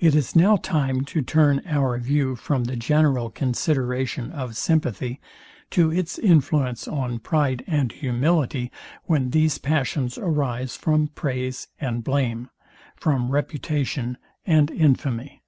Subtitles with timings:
[0.00, 5.20] It is now time to turn our view from the general consideration of sympathy,
[5.70, 8.72] to its influence on pride and humility,
[9.04, 12.50] when these passions arise from praise and blame,
[12.96, 15.44] from reputation and infamy.